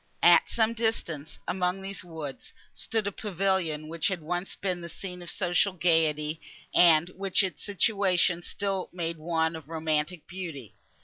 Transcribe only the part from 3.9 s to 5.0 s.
had once been the